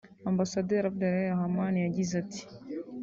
[0.29, 2.41] Ambasaderi Abdel Rahman yagize ati